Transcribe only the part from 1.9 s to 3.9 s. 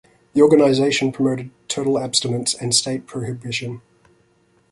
abstinence and state prohibition.